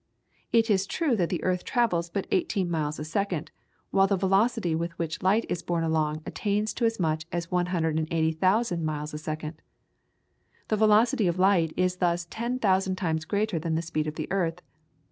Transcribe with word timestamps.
It 0.51 0.71
is 0.71 0.87
true 0.87 1.15
that 1.17 1.29
the 1.29 1.43
earth 1.43 1.63
travels 1.63 2.09
but 2.09 2.25
eighteen 2.31 2.71
miles 2.71 2.97
a 2.97 3.05
second, 3.05 3.51
while 3.91 4.07
the 4.07 4.17
velocity 4.17 4.73
with 4.73 4.97
which 4.97 5.21
light 5.21 5.45
is 5.47 5.61
borne 5.61 5.83
along 5.83 6.23
attains 6.25 6.73
to 6.73 6.85
as 6.85 6.99
much 6.99 7.27
as 7.31 7.51
180,000 7.51 8.83
miles 8.83 9.13
a 9.13 9.19
second. 9.19 9.61
The 10.69 10.75
velocity 10.75 11.27
of 11.27 11.37
light 11.37 11.71
is 11.77 11.97
thus 11.97 12.25
ten 12.31 12.57
thousand 12.57 12.95
times 12.95 13.25
greater 13.25 13.59
than 13.59 13.75
the 13.75 13.83
speed 13.83 14.07
of 14.07 14.15
the 14.15 14.27
earth. 14.31 14.63